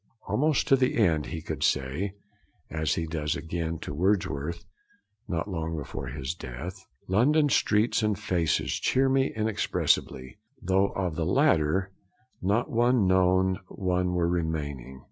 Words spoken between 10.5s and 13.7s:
though of the latter not one known